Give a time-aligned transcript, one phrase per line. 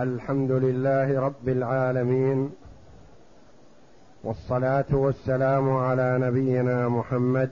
[0.00, 2.50] الحمد لله رب العالمين
[4.24, 7.50] والصلاة والسلام على نبينا محمد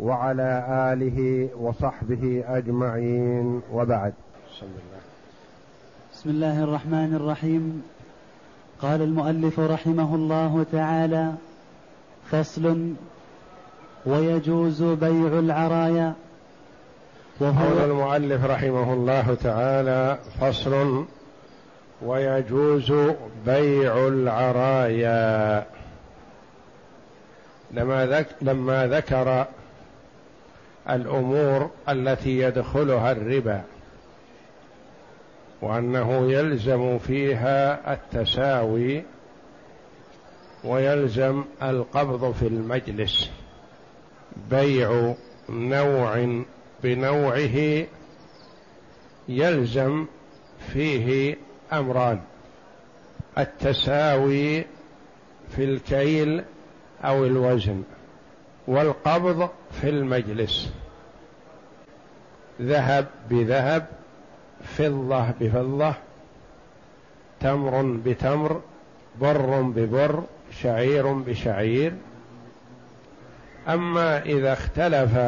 [0.00, 4.12] وعلى آله وصحبه أجمعين وبعد.
[4.50, 5.00] بسم الله
[6.12, 7.82] بسم الله الرحمن الرحيم.
[8.82, 11.32] قال المؤلف رحمه الله تعالى
[12.30, 12.92] فصل
[14.06, 16.14] ويجوز بيع العرايا
[17.40, 21.04] وهو المؤلف رحمه الله تعالى فصل
[22.02, 22.92] ويجوز
[23.46, 25.66] بيع العرايا.
[27.70, 29.46] لما ذك لما ذكر
[30.90, 33.62] الأمور التي يدخلها الربا
[35.62, 39.02] وأنه يلزم فيها التساوي
[40.64, 43.30] ويلزم القبض في المجلس
[44.50, 45.14] بيع
[45.48, 46.42] نوع
[46.82, 47.86] بنوعه
[49.28, 50.06] يلزم
[50.72, 51.36] فيه
[51.72, 52.20] أمران
[53.38, 54.64] التساوي
[55.48, 56.44] في الكيل
[57.04, 57.82] أو الوزن
[58.68, 59.48] والقبض
[59.80, 60.72] في المجلس.
[62.60, 63.86] ذهب بذهب
[64.64, 65.94] فضة بفضة
[67.40, 68.60] تمر بتمر
[69.20, 71.94] بر ببر شعير بشعير.
[73.68, 75.18] أما إذا اختلف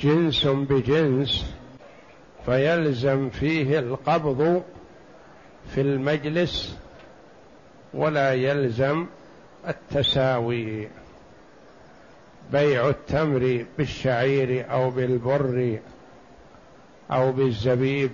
[0.00, 1.54] جنس بجنس
[2.46, 4.62] فيلزم فيه القبض
[5.74, 6.78] في المجلس
[7.94, 9.06] ولا يلزم
[9.68, 10.88] التساوي.
[12.52, 15.78] بيع التمر بالشعير أو بالبر
[17.10, 18.10] أو بالزبيب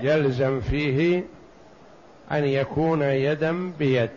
[0.00, 1.24] يلزم فيه
[2.32, 4.10] أن يكون يدا بيد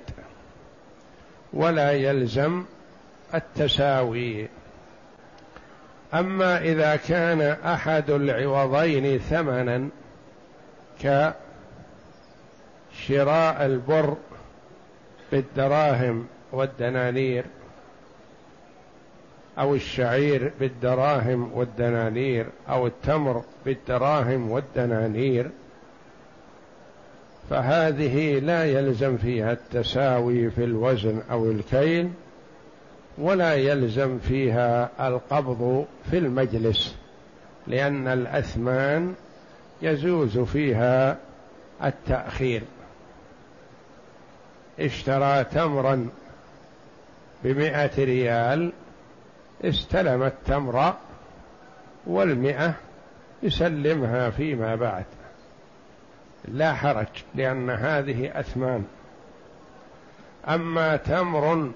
[1.53, 2.63] ولا يلزم
[3.33, 4.47] التساوي.
[6.13, 9.89] أما إذا كان أحد العوضين ثمنا
[12.99, 14.17] كشراء البر
[15.31, 17.45] بالدراهم والدنانير
[19.59, 25.51] أو الشعير بالدراهم والدنانير أو التمر بالدراهم والدنانير
[27.49, 32.09] فهذه لا يلزم فيها التساوي في الوزن أو الكيل.
[33.17, 36.95] ولا يلزم فيها القبض في المجلس
[37.67, 39.13] لأن الأثمان
[39.81, 41.17] يجوز فيها
[41.83, 42.63] التأخير.
[44.79, 46.09] اشترى تمرا
[47.43, 48.73] بمائة ريال
[49.63, 50.93] استلم التمر
[52.07, 52.73] والمئة
[53.43, 55.05] يسلمها فيما بعد.
[56.47, 58.85] لا حرج لأن هذه أثمان.
[60.47, 61.71] أما تمر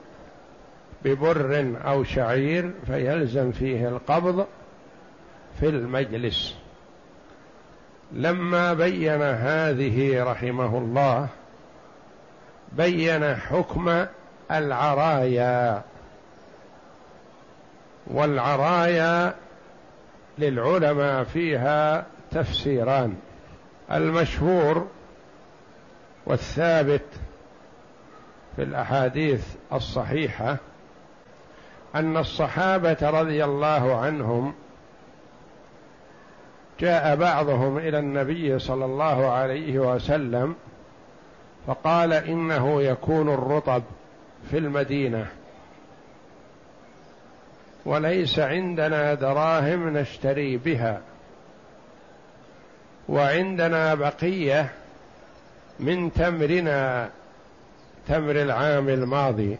[1.05, 4.45] ببر أو شعير فيلزم فيه القبض
[5.59, 6.55] في المجلس.
[8.11, 11.27] لما بين هذه رحمه الله
[12.71, 14.05] بين حكم
[14.51, 15.83] العرايا
[18.07, 19.35] والعرايا
[20.39, 23.15] للعلماء فيها تفسيران
[23.91, 24.87] المشهور
[26.25, 27.05] والثابت
[28.55, 30.57] في الأحاديث الصحيحة
[31.95, 34.53] أن الصحابة رضي الله عنهم
[36.79, 40.55] جاء بعضهم إلى النبي صلى الله عليه وسلم
[41.67, 43.83] فقال إنه يكون الرطب
[44.51, 45.27] في المدينة.
[47.85, 51.01] وليس عندنا دراهم نشتري بها.
[53.09, 54.69] وعندنا بقية
[55.79, 57.09] من تمرنا
[58.07, 59.57] تمر العام الماضي.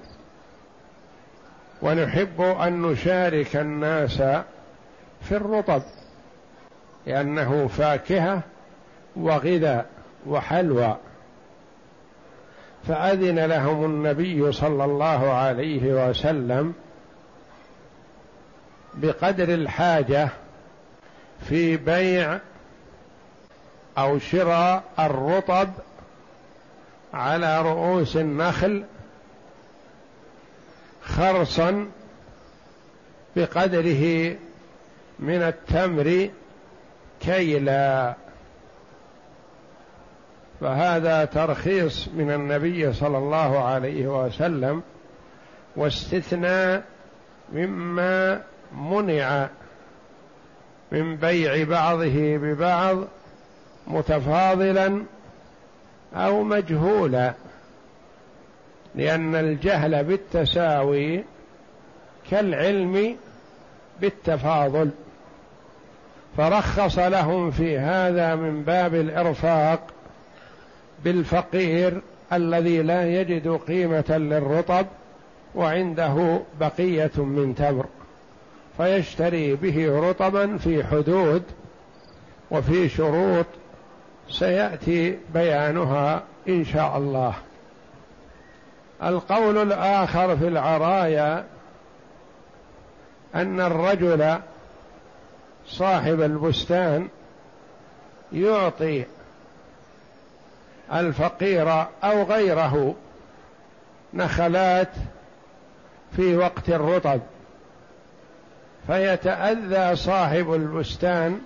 [1.82, 4.18] ونحب أن نشارك الناس
[5.22, 5.82] في الرطب
[7.06, 8.42] لأنه فاكهة
[9.16, 9.86] وغذاء
[10.28, 10.98] وحلوى.
[12.88, 16.74] فأذن لهم النبي صلى الله عليه وسلم
[18.94, 20.30] بقدر الحاجة
[21.50, 22.40] في بيع
[23.98, 25.70] أو شراء الرطب
[27.14, 28.84] على رؤوس النخل
[31.18, 31.88] خرصا
[33.36, 34.36] بقدره
[35.20, 36.30] من التمر
[37.22, 38.16] كيلا.
[40.62, 44.82] فهذا ترخيص من النبي صلى الله عليه وسلم
[45.76, 46.84] واستثناء
[47.54, 48.42] مما
[48.78, 49.50] منع
[50.92, 52.98] من بيع بعضه ببعض
[53.88, 55.04] متفاضلا
[56.14, 57.34] أو مجهولا.
[59.00, 61.24] لأن الجهل بالتساوي
[62.31, 63.16] كالعلم
[64.01, 64.90] بالتفاضل.
[66.38, 69.88] فرخص لهم في هذا من باب الإرفاق
[71.04, 72.01] بالفقير
[72.34, 74.86] الذي لا يجد قيمة للرطب
[75.56, 77.86] وعنده بقية من تمر
[78.78, 81.44] فيشتري به رطبا في حدود
[82.51, 83.46] وفي شروط.
[84.30, 87.34] سيأتي بيانها إن شاء الله.
[89.04, 91.46] القول الآخر في العرايا
[93.36, 94.38] أن الرجل
[95.68, 97.07] صاحب البستان
[98.34, 99.06] يعطي
[100.94, 101.69] الفقير
[102.04, 102.96] أو غيره
[104.13, 104.90] نخلات
[106.16, 107.19] في وقت الرطب
[108.88, 111.42] فيتأذى صاحب البستان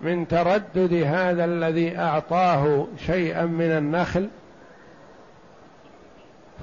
[0.00, 4.28] من تردد هذا الذي أعطاه شيئا من النخل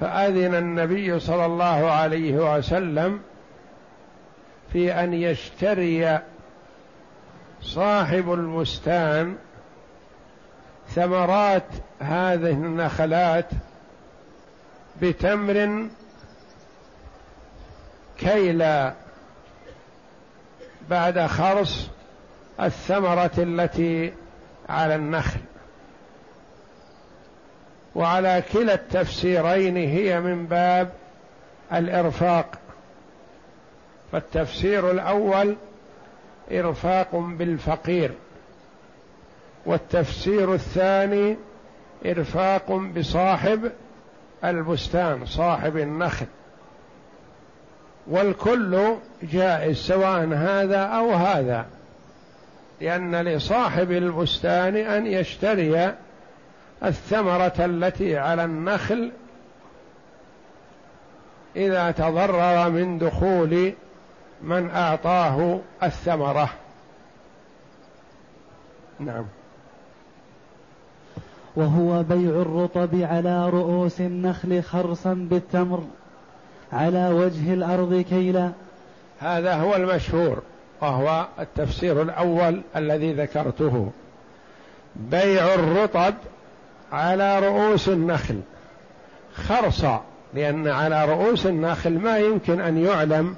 [0.00, 3.20] فأذن النبي صلى الله عليه وسلم
[4.72, 6.18] في أن يشتري
[7.62, 9.36] صاحب البستان
[10.88, 11.66] ثمرات
[12.00, 13.48] هذه النخلات
[15.02, 15.88] بتمر
[18.18, 18.94] كيلا
[20.90, 21.88] بعد خرص
[22.60, 24.12] الثمرة التي
[24.68, 25.40] على النخل.
[27.94, 30.92] وعلى كلا التفسيرين هي من باب
[31.72, 32.58] الإرفاق.
[34.12, 35.56] فالتفسير الأول
[36.52, 38.10] إرفاق بالفقير
[39.66, 41.36] والتفسير الثاني
[42.06, 43.72] إرفاق بصاحب
[44.44, 46.26] البستان صاحب النخل.
[48.06, 51.66] والكل جائز سواء هذا أو هذا
[52.80, 55.94] لأن لصاحب البستان أن يشتري
[56.84, 59.12] الثمرة التي على النخل
[61.56, 63.72] إذا تضرر من دخول
[64.42, 66.48] من أعطاه الثمرة.
[69.00, 69.24] نعم.
[71.56, 75.84] وهو بيع الرطب على رؤوس النخل خرصا بالتمر
[76.72, 78.50] على وجه الأرض كيلا
[79.20, 80.42] هذا هو المشهور
[80.80, 83.90] وهو التفسير الأول الذي ذكرته.
[84.96, 86.14] بيع الرطب
[86.94, 88.40] على رؤوس النخل.
[89.34, 90.04] خرصا
[90.34, 93.36] لأن على رؤوس النخل ما يمكن أن يعلم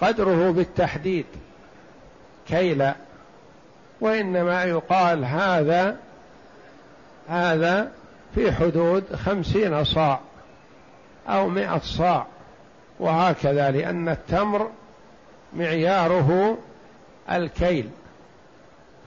[0.00, 1.26] قدره بالتحديد.
[2.48, 2.94] كيلا
[4.00, 5.96] وإنما يقال هذا
[7.28, 7.92] هذا
[8.34, 10.20] في حدود خمسين صاع
[11.28, 12.26] أو مئة صاع.
[13.00, 14.70] وهكذا لأن التمر
[15.56, 16.58] معياره
[17.30, 17.90] الكيل.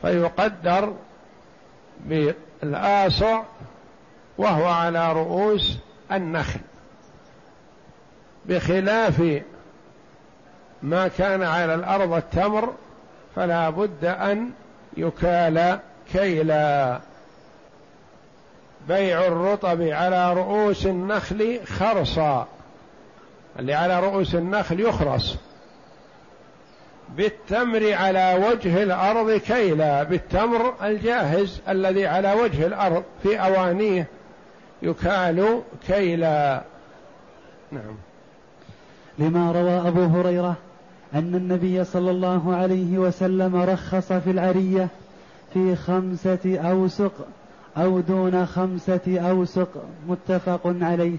[0.01, 0.93] فيقدر
[2.05, 3.41] بالآصع
[4.37, 5.77] وهو على رؤوس
[6.11, 6.59] النخل
[8.45, 9.41] بخلاف
[10.83, 12.73] ما كان على الأرض التمر
[13.35, 14.51] فلا بد أن
[14.97, 15.79] يكال
[16.13, 16.99] كيلا.
[18.87, 22.47] بيع الرطب على رؤوس النخل خرصا
[23.59, 25.35] اللي على رؤوس النخل يخرص.
[27.09, 34.07] بالتمر على وجه الأرض كيلا بالتمر الجاهز الذي على وجه الأرض في أوانيه
[34.85, 36.61] يكال كيلا
[37.71, 37.95] نعم.
[39.19, 40.55] لما روى أبو هريرة
[41.13, 44.87] أن النبي صلى الله عليه وسلم رخص في العرية
[45.53, 47.11] في خمسة أوسق
[47.77, 49.69] أو دون خمسة أوسق
[50.07, 51.17] متفق عليه.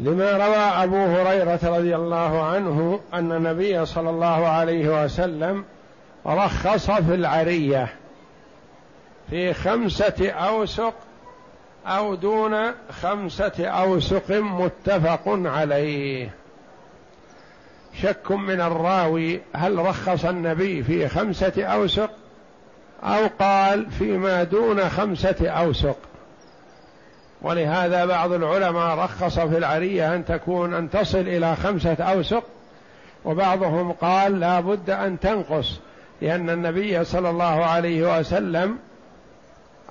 [0.00, 5.64] لما روى أبو هريرة رضي الله عنه أن النبي صلى الله عليه وسلم
[6.26, 7.88] رخص في العرية
[9.30, 10.94] في خمسة أوسق
[11.96, 16.30] أو دون خمسة أوسق متفق عليه.
[18.02, 22.10] شك من الراوي هل رخص النبي في خمسة أوسق
[23.02, 25.96] أو قال فيما دون خمسة أوسق.
[27.42, 32.44] ولهذا بعض العلماء رخص في العرية أن تكون أن تصل إلى خمسة أوسق
[33.24, 35.80] وبعضهم قال لا بد أن تنقص
[36.22, 38.78] لأن النبي صلى الله عليه وسلم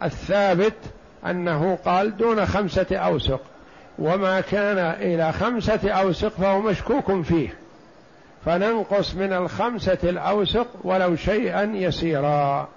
[0.03, 0.73] الثابت
[1.25, 3.41] أنه قال دون خمسة أوسق
[3.99, 7.57] وما كان إلى خمسة أوسق فهو مشكوك فيه.
[8.45, 12.67] فننقص من الخمسة الأوسق ولو شيئا يسيرا.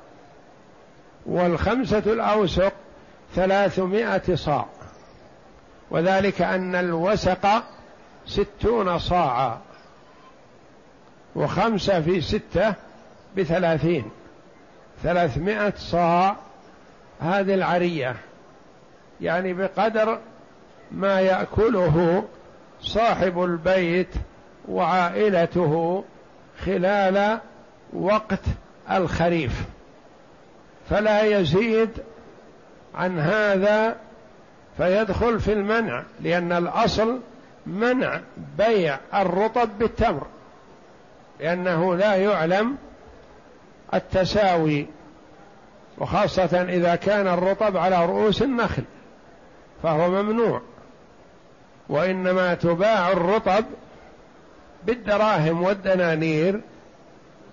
[1.26, 2.72] والخمسة الأوسق
[3.34, 4.66] ثلاثمائة صاع.
[5.90, 7.62] وذلك أن الوسق
[8.26, 9.58] ستون صاعا
[11.34, 12.74] وخمسة في ستة
[13.36, 14.10] بثلاثين.
[15.02, 16.36] ثلاثمائة صاع
[17.20, 18.16] هذه العرية.
[19.22, 20.18] يعني بقدر
[20.92, 22.24] ما يأكله
[22.80, 24.14] صاحب البيت
[24.68, 26.04] وعائلته
[26.64, 27.38] خلال
[27.92, 28.40] وقت
[28.90, 29.64] الخريف.
[30.90, 31.90] فلا يزيد
[32.94, 33.96] عن هذا
[34.76, 37.20] فيدخل في المنع لأن الأصل
[37.66, 38.20] منع
[38.58, 40.26] بيع الرطب بالتمر
[41.40, 42.76] لأنه لا يعلم
[43.94, 44.86] التساوي
[45.98, 48.82] وخاصة إذا كان الرطب على رؤوس النخل.
[49.82, 50.60] فهو ممنوع.
[51.88, 53.64] وإنما تباع الرطب
[54.84, 56.60] بالدراهم والدنانير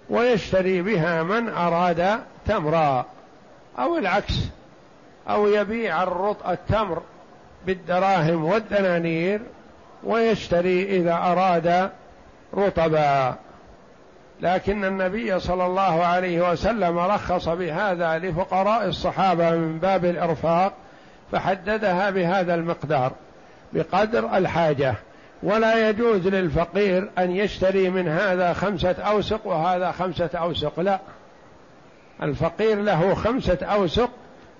[0.10, 3.06] ويشتري بها من أراد تمرا
[3.80, 4.34] أو العكس
[5.30, 7.02] أو يبيع الرط التمر
[7.66, 9.42] بالدراهم والدنانير
[10.04, 11.90] ويشتري إذا أراد
[12.54, 13.36] رطبا.
[14.42, 20.74] لكن النبي صلى الله عليه وسلم رخص بهذا لفقراء الصحابة من باب الإرفاق
[21.32, 23.12] فحددها بهذا المقدار
[23.74, 24.96] بقدر الحاجة.
[25.44, 31.00] ولا يجوز للفقير أن يشتري من هذا خمسة أوسق وهذا خمسة أوسق لا.
[32.24, 34.10] الفقير له خمسة أوسق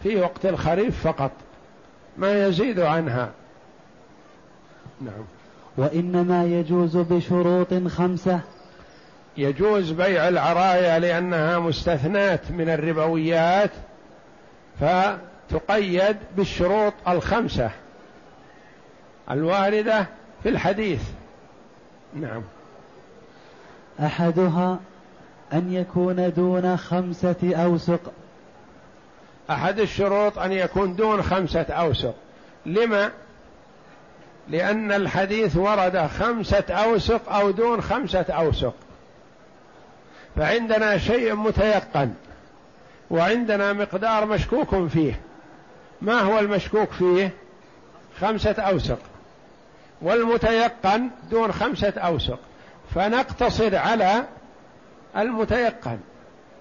[0.04, 1.32] في وقت الخريف فقط
[2.18, 3.30] ما يزيد عنها.
[5.02, 5.26] نعم.
[5.78, 8.40] وإنما يجوز بشروط خمسة.
[9.38, 13.72] يجوز بيع العرايا لأنها مستثنات من الربويات
[15.50, 17.72] فتقيد بالشروط الخمسة
[19.32, 20.06] الواردة
[20.44, 21.02] في الحديث.
[22.14, 22.44] نعم.
[24.00, 24.80] أحدها
[25.54, 28.02] أن يكون دون خمسة أوسق.
[29.50, 32.16] أحد الشروط أن يكون دون خمسة أوسق.
[32.66, 33.12] لما؟
[34.50, 38.74] لأن الحديث ورد خمسة أوسق أو دون خمسة أوسق.
[40.36, 42.14] فعندنا شيء متيقن
[43.10, 45.20] وعندنا مقدار مشكوك فيه.
[46.02, 47.34] ما هو المشكوك فيه؟
[48.22, 49.00] خمسة أوسق.
[50.02, 52.40] والمتيقن دون خمسة أوسق.
[52.96, 54.24] فنقتصر على
[55.18, 56.00] المتيقن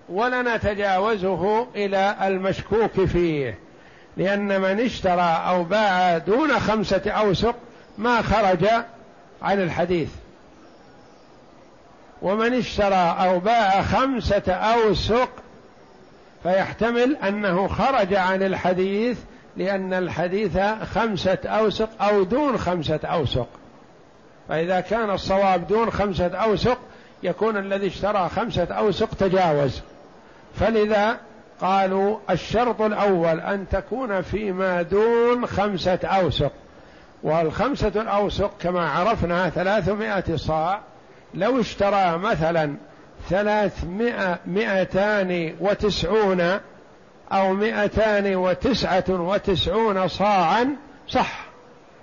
[0.08, 3.58] ولا نتجاوزه إلى المشكوك فيه.
[4.16, 7.54] لأن من اشترى أو باع دون خمسة أوسق
[7.98, 8.66] ما خرج
[9.42, 10.10] عن الحديث.
[12.22, 15.30] ومن اشترى أو باع خمسة أوسق
[16.46, 19.18] فيحتمل أنه خرج عن الحديث
[19.56, 20.58] لأن الحديث
[20.94, 23.48] خمسة أوسق أو دون خمسة أوسق.
[24.48, 26.78] فإذا كان الصواب دون خمسة أوسق
[27.22, 29.80] يكون الذي اشترى خمسة أوسق تجاوز.
[30.54, 31.16] فلذا
[31.60, 36.52] قالوا الشرط الأول أن تكون فيما دون خمسة أوسق.
[37.22, 40.80] والخمسة الأوسق كما عرفنا ثلاثمائة صاع
[41.34, 42.74] لو اشترى مثلا
[43.28, 46.40] ثلاثمائة مئتان وتسعون
[47.32, 50.76] أو مئتان وتسعة وتسعون صاعا
[51.08, 51.46] صح.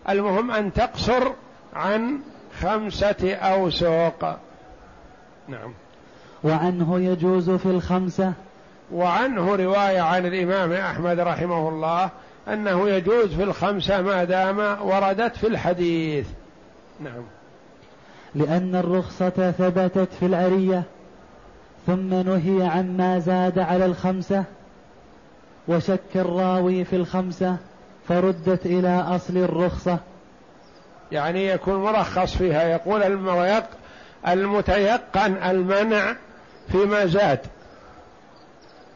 [0.10, 1.32] المهم أن تقصر
[1.74, 2.20] عن
[2.62, 4.40] خمسة أوسق
[5.48, 5.74] نعم.
[6.44, 8.34] وعنه يجوز في الخمسة؟
[8.92, 12.10] وعنه رواية عن الإمام أحمد رحمه الله
[12.48, 16.28] أنه يجوز في الخمسة ما دام وردت في الحديث.
[17.00, 17.24] نعم.
[18.36, 20.84] لأن الرخصة ثبتت في العرية.
[21.88, 24.44] ثم نهي عما زاد على الخمسة
[25.68, 27.58] وشك الراوي في الخمسة
[28.08, 29.98] فردت إلى أصل الرخصة.
[31.12, 33.04] يعني يكون مرخص فيها يقول
[34.28, 36.16] المتيقن المنع
[36.72, 37.40] فيما زاد.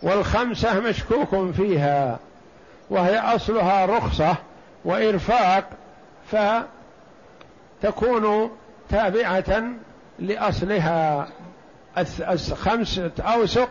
[0.04, 2.20] والخمسة مشكوك فيها
[2.90, 4.36] وهي أصلها رخصة
[4.86, 5.70] وإرفاق
[7.82, 8.52] فتكون
[8.90, 9.64] تابعة
[10.20, 11.28] لأصلها.
[12.54, 13.70] خمسة أوسق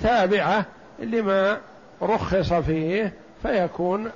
[0.00, 0.66] تابعة
[0.98, 1.60] لما
[2.02, 4.10] رخص فيه فيكون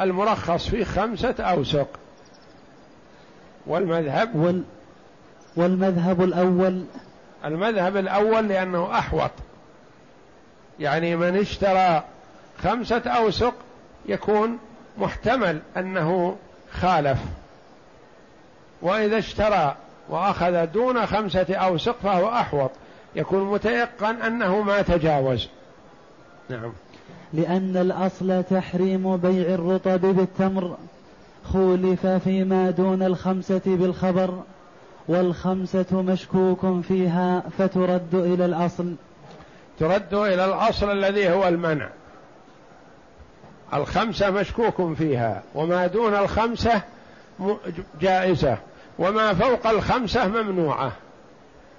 [0.00, 1.88] المرخص فيه خمسة أوسق
[3.66, 4.64] والمذهب؟ وال
[5.56, 6.84] والمذهب الأول؟
[7.44, 9.30] المذهب الأول لأنه أحوط.
[10.80, 12.04] يعني من اشترى
[12.58, 13.54] خمسة أوسق
[14.06, 14.58] يكون
[14.98, 16.36] محتمل أنه
[16.72, 17.18] خالف.
[18.82, 19.76] وإذا اشترى
[20.08, 22.70] وأخذ دون خمسة أوسق فهو أحوط.
[23.16, 25.48] يكون متيقن أنه ما تجاوز.
[26.50, 26.72] نعم.
[27.32, 30.76] لأن الأصل تحريم بيع الرطب بالتمر.
[31.44, 34.42] خولف فيما دون الخمسة بالخبر.
[35.08, 38.94] والخمسة مشكوك فيها فترد إلى الأصل.
[39.78, 41.88] ترد إلى الأصل الذي هو المنع.
[43.74, 45.42] الخمسة مشكوك فيها.
[45.54, 46.82] وما دون الخمسة
[48.00, 48.58] جائزة.
[48.98, 50.92] وما فوق الخمسة ممنوعة.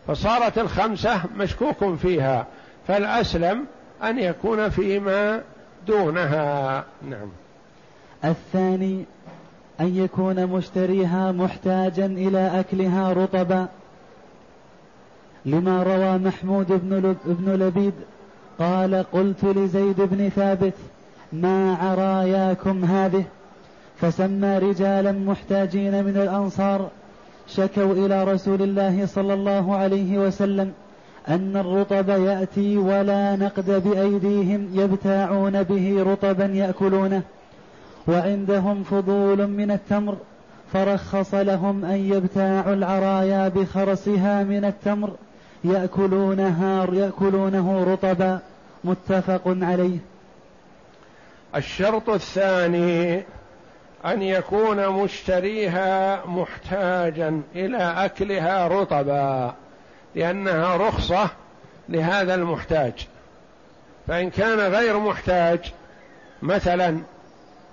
[0.08, 2.48] فصارت الخمسة مشكوك فيها
[2.88, 3.66] فالأسلم
[4.04, 5.42] أن يكون فيما
[5.88, 6.84] دونها.
[7.10, 7.30] نعم.
[8.26, 9.06] الثاني
[9.80, 13.68] أن يكون مشتريها محتاجا إلى أكلها رطبا.
[15.46, 17.94] لما روى محمود بن, بن لبيد
[18.60, 20.74] قال قلت لزيد بن ثابت
[21.34, 23.24] ما عراياكم هذه؟
[24.02, 26.90] فسمى رجالا محتاجين من الأنصار
[27.48, 30.74] شكوا إلى رسول الله صلى الله عليه وسلم
[31.28, 37.22] أن الرطب يأتي ولا نقد بأيديهم يبتاعون به رطبا يأكلونه
[38.08, 40.18] وعندهم فضول من التمر
[40.74, 45.12] فرخص لهم أن يبتاعوا العرايا بخرسها من التمر
[45.64, 48.40] يأكلونها يأكلونه رطبا
[48.84, 49.98] متفق عليه.
[51.56, 53.24] الشرط الثاني
[54.06, 59.54] أن يكون مشتريها محتاجا إلى أكلها رطبا
[60.16, 61.30] لأنها رخصة
[61.90, 63.08] لهذا المحتاج.
[64.08, 65.74] فإن كان غير محتاج
[66.42, 66.98] مثلا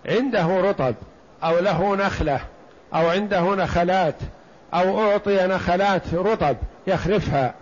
[0.06, 0.94] عنده رطب
[1.44, 2.40] أو له نخلة
[2.94, 4.16] أو عنده نخلات
[4.74, 6.56] أو أعطي نخلات رطب
[6.86, 7.54] يخرفها.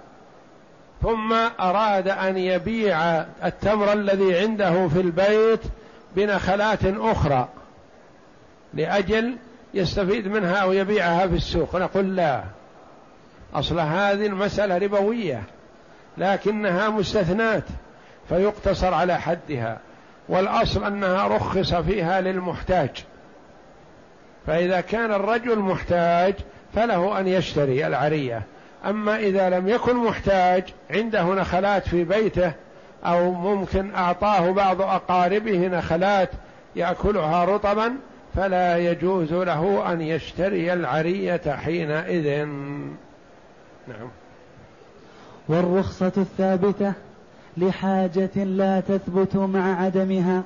[1.02, 3.00] ثم أراد أن يبيع
[3.44, 5.60] التمر الذي عنده في البيت
[6.16, 7.48] بنخلات أخرى.
[8.74, 9.36] لأجل
[9.74, 11.76] يستفيد منها أو يبيعها في السوق.
[11.76, 12.44] نقول لا.
[13.54, 15.42] أصل هذه المسألة ربوية
[16.18, 17.64] لكنها مستثنات
[18.28, 19.78] فيقتصر على حدها.
[20.28, 22.90] والأصل أنها رخص فيها للمحتاج.
[24.46, 26.34] فإذا كان الرجل محتاج
[26.74, 28.42] فله أن يشتري العرية.
[28.86, 32.52] أما إذا لم يكن محتاج عنده نخلات في بيته
[33.04, 36.30] أو ممكن أعطاه بعض أقاربه نخلات
[36.76, 37.96] يأكلها رطبا
[38.34, 42.46] فلا يجوز له أن يشتري العرية حينئذ.
[43.88, 44.08] نعم.
[45.48, 46.92] والرخصة الثابتة
[47.56, 50.42] لحاجة لا تثبت مع عدمها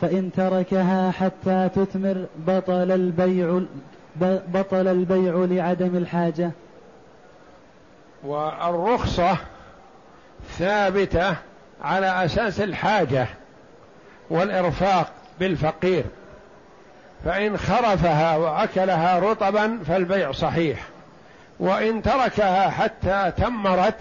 [0.00, 3.60] فإن تركها حتى تثمر بطل البيع
[4.54, 6.50] بطل البيع لعدم الحاجة.
[8.24, 9.36] والرخصة
[10.58, 11.36] ثابتة
[11.82, 13.26] على أساس الحاجة
[14.30, 16.04] والإرفاق بالفقير.
[17.24, 20.84] فإن خرفها وأكلها رطبا فالبيع صحيح.
[21.60, 23.98] وإن تركها حتى تمرت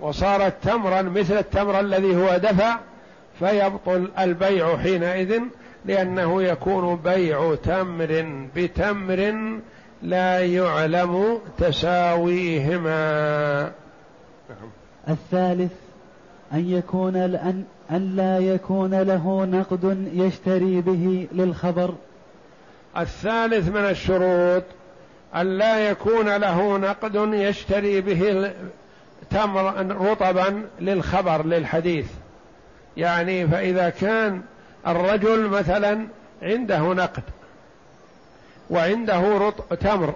[0.00, 2.78] وصارت تمرا مثل التمر الذي هو دفع
[3.38, 5.40] فيبطل البيع حينئذ
[5.84, 9.34] لأنه يكون بيع تمر بتمر
[10.02, 12.92] لا يعلم تساويهما.
[15.08, 15.72] الثالث
[16.52, 21.94] أن يكون أن, أن لا يكون له نقد يشتري به للخبر.
[22.98, 24.62] الثالث من الشروط
[25.36, 28.52] أن لا يكون له نقد يشتري به
[29.30, 32.06] تمر رطبا للخبر للحديث.
[32.96, 34.42] يعني فإذا كان
[34.86, 36.06] الرجل مثلا
[36.42, 37.22] عنده نقد
[38.70, 39.72] وعنده رط...
[39.74, 40.14] تمر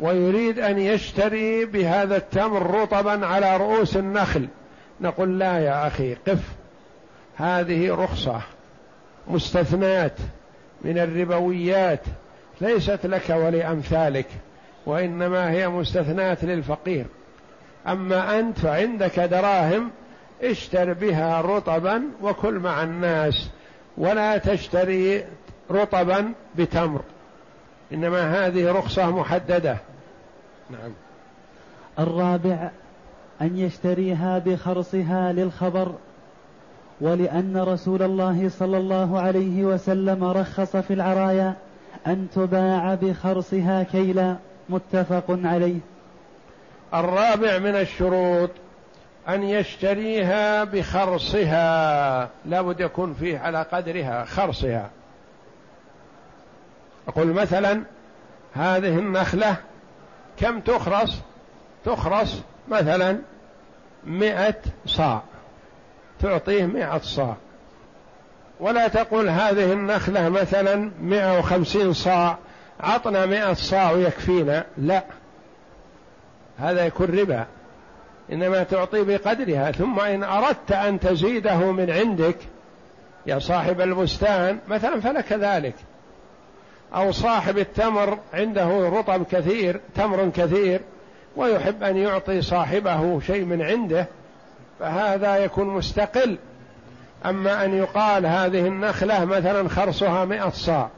[0.00, 4.48] ويريد أن يشتري بهذا التمر رطبا على رؤوس النخل
[5.00, 6.42] نقول لا يا أخي قف.
[7.36, 8.40] هذه رخصة
[9.28, 10.12] مستثنات
[10.84, 12.00] من الربويات
[12.60, 14.26] ليست لك ولأمثالك
[14.86, 17.06] وإنما هي مستثنات للفقير.
[17.86, 19.90] أما أنت فعندك دراهم
[20.42, 23.50] اشتر بها رطبا وكل مع الناس
[23.98, 25.24] ولا تشتري
[25.70, 27.00] رطبا بتمر.
[27.92, 29.76] إنما هذه رخصة محددة.
[30.70, 30.92] نعم.
[31.98, 32.70] الرابع
[33.40, 35.94] أن يشتريها بخرصها للخبر
[37.04, 41.54] ولأن رسول الله صلى الله عليه وسلم رخص في العرايا
[42.06, 44.36] أن تباع بخرصها كيلا
[44.68, 45.78] متفق عليه.
[46.94, 48.50] الرابع من الشروط
[49.28, 52.28] أن يشتريها بخرصها.
[52.46, 54.90] لابد يكون فيه على قدرها خرصها.
[57.08, 57.82] أقول مثلا
[58.54, 59.56] هذه النخلة
[60.36, 61.18] كم تخرص؟
[61.84, 63.18] تخرص مثلا
[64.04, 65.22] مئة صاع.
[66.24, 67.36] تعطيه مئة صاع.
[68.60, 72.38] ولا تقول هذه النخلة مثلا مئة وخمسين صاع
[72.80, 74.64] عطنا مئة صاع ويكفينا.
[74.78, 75.04] لا.
[76.58, 77.46] هذا يكون ربا.
[78.32, 79.72] إنما تعطي بقدرها.
[79.72, 82.36] ثم إن أردت أن تزيده من عندك
[83.26, 85.74] يا صاحب البستان مثلا فلك ذلك.
[86.94, 90.80] أو صاحب التمر عنده رطب كثير تمر كثير
[91.36, 94.06] ويحب أن يعطي صاحبه شيء من عنده
[94.80, 96.38] فهذا يكون مستقل.
[97.26, 100.88] أما أن يقال هذه النخلة مثلا خرصها مئة صاع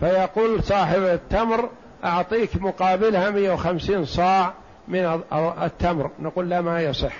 [0.00, 1.70] فيقول صاحب التمر
[2.04, 4.52] أعطيك مقابلها مئة وخمسين صاع
[4.88, 5.20] من
[5.62, 7.14] التمر نقول لا ما يصح.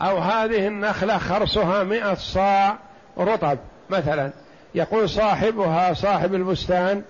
[0.00, 2.76] أو هذه النخلة خرصها مئة صاع
[3.18, 3.58] رطب
[3.90, 4.30] مثلا
[4.74, 7.02] يقول صاحبها صاحب البستان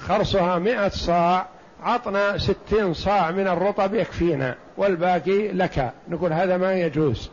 [0.00, 1.46] خرصها مئة صاع
[1.84, 5.92] عطنا ستين صاع من الرطب يكفينا والباقي لك.
[6.08, 7.30] نقول هذا ما يجوز.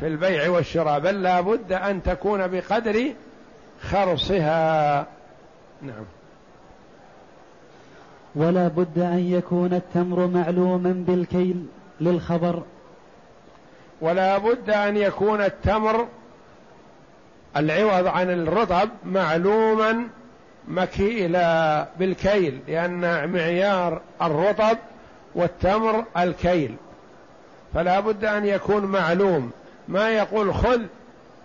[0.00, 3.12] في البيع والشراء بل لا بد أن تكون بقدر
[3.82, 5.06] خرصها.
[5.82, 6.04] نعم.
[8.34, 11.66] ولا بد أن يكون التمر معلوما بالكيل
[12.00, 12.62] للخبر.
[14.00, 16.06] ولا بد أن يكون التمر
[17.56, 20.08] العوض عن الرطب معلوما
[20.68, 24.78] مكيلا بالكيل لأن معيار الرطب
[25.34, 26.76] والتمر الكيل.
[27.74, 29.50] فلا بد أن يكون معلوم.
[29.88, 30.80] ما يقول خذ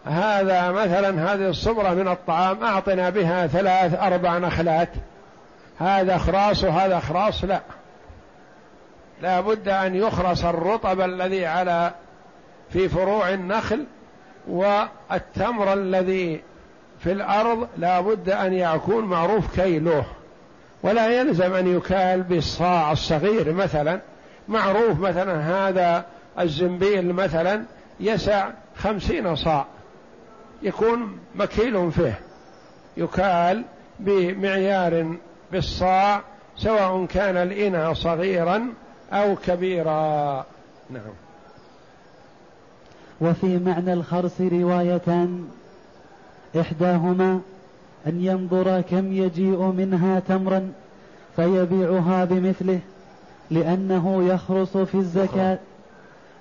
[0.06, 4.90] هذا مثلا هذه الصبرة من الطعام أعطنا بها ثلاث أربع نخلات.
[5.80, 7.62] هذا خراص وهذا خراص لا.
[9.22, 11.92] لا بد أن يخرص الرطب الذي على
[12.70, 13.86] في فروع النخل
[14.48, 16.42] والتمر الذي
[17.00, 20.06] في الأرض لا بد أن يكون معروف كيلوه
[20.84, 24.00] ولا يلزم أن يكال بالصاع الصغير مثلا.
[24.48, 26.06] معروف مثلا هذا
[26.40, 27.64] الزنبيل مثلا
[28.00, 29.66] يسع خمسين صاع.
[30.62, 32.20] يكون مكيل فيه.
[32.98, 33.64] يكال
[34.00, 35.16] بمعيار
[35.52, 36.22] بالصاع
[36.58, 38.74] سواء كان الإناء صغيرا
[39.12, 40.46] أو كبيرا.
[40.90, 41.14] نعم.
[43.22, 45.48] وفي معنى الخرس روايتان
[46.60, 47.40] إحداهما
[48.08, 50.72] أن ينظر كم يجيء منها تمرا
[51.36, 52.80] فيبيعها بمثله
[53.52, 55.60] لأنه يخرص في الزكاة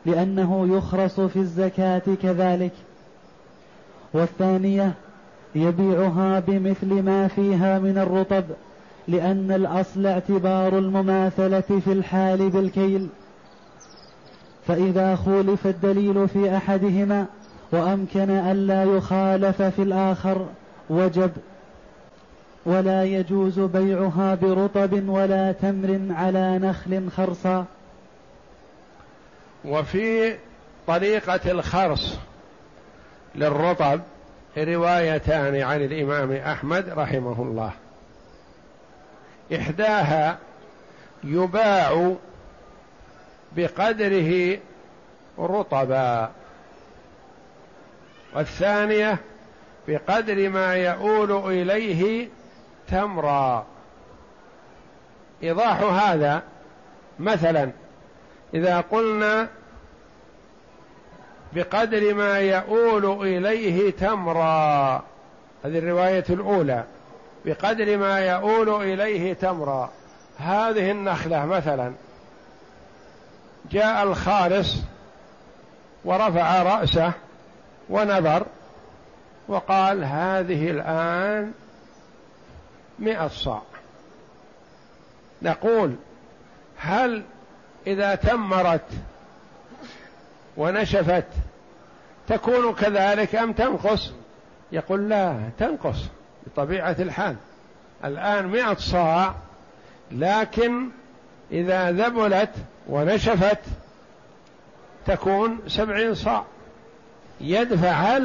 [0.07, 2.73] لأنه يخرص في الزكاة كذلك.
[4.13, 4.93] والثانية
[5.55, 8.45] يبيعها بمثل ما فيها من الرطب
[9.09, 13.09] لأن الأصل اعتبار المماثلة في الحال بالكيل.
[14.67, 17.27] فإذا خولف الدليل في أحدهما
[17.73, 20.47] وأمكن ألا يخالف في الآخر
[20.91, 21.33] وجب
[22.67, 27.65] ولا يجوز بيعها برطب ولا تمر على نخل خرصا
[29.65, 30.37] وفي
[30.87, 32.19] طريقة الخرص
[33.35, 34.01] للرطب
[34.59, 37.73] روايتان عن الإمام أحمد رحمه الله.
[39.57, 40.39] إحداها
[41.25, 42.15] يباع
[43.57, 44.59] بقدره
[45.39, 46.31] رطبا.
[48.35, 49.19] والثانية
[49.89, 52.29] بقدر ما يؤول إليه
[52.89, 53.67] تمرا.
[55.43, 56.43] إيضاح هذا
[57.19, 57.71] مثلا
[58.55, 59.49] إذا قلنا
[61.53, 64.95] بقدر ما يؤول إليه تمرا
[65.65, 66.85] هذه الرواية الأولى
[67.45, 69.91] بقدر ما يؤول إليه تمرا.
[70.39, 71.93] هذه النخلة مثلا
[73.71, 74.77] جاء الخالص
[76.05, 77.13] ورفع رأسه
[77.91, 78.47] ونظر
[79.49, 81.53] وقال هذه الآن
[82.99, 83.63] مئة صاع.
[85.43, 85.95] نقول
[86.77, 87.23] هل
[87.87, 88.91] إذا تمرت
[90.57, 91.27] ونشفت
[92.29, 94.13] تكون كذلك أم تنقص؟
[94.73, 96.05] يقول لا تنقص
[96.47, 97.37] بطبيعة الحال.
[98.05, 99.35] الآن مئة صاع
[100.11, 100.89] لكن
[101.53, 102.51] إذا ذبلت
[102.89, 103.61] ونشفت
[105.07, 106.45] تكون سبعين صاع.
[107.41, 108.19] يدفع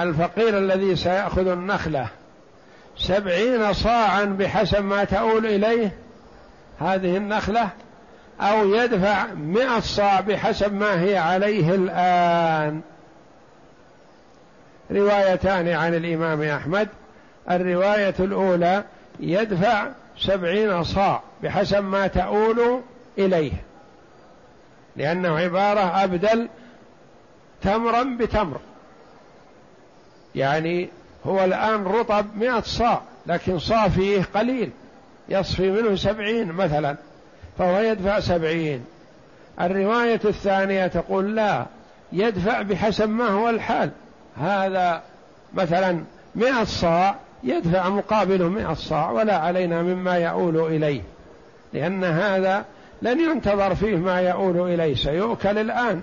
[0.00, 2.08] الفقير الذي سيأخذ النخلة.
[2.98, 5.92] سبعين صاعا بحسب ما تؤول إليه
[6.80, 7.68] هذه النخلة
[8.40, 12.80] أو يدفع مئة صاع بحسب ما هي عليه الآن.
[14.90, 16.88] روايتان عن الإمام أحمد.
[17.50, 18.84] الرواية الأولى
[19.20, 19.86] يدفع
[20.18, 22.80] سبعين صاع بحسب ما تؤول
[23.18, 23.52] إليه.
[24.96, 26.48] لأنه عبارة أبدل
[27.62, 28.60] تمرا بتمر.
[30.34, 30.88] يعني
[31.26, 34.70] هو الآن رطب مئة صاع لكن صافيه قليل.
[35.28, 36.96] يصفي منه سبعين مثلا
[37.58, 38.84] فهو يدفع سبعين.
[39.60, 41.66] الرواية الثانية تقول لا
[42.12, 43.90] يدفع بحسب ما هو الحال.
[44.36, 45.02] هذا
[45.54, 51.02] مثلا مئة صاع يدفع مقابله مئة صاع ولا علينا مما يؤول إليه.
[51.72, 52.64] لأن هذا
[53.02, 56.02] لن ينتظر فيه ما يؤول إليه سيؤكل الآن.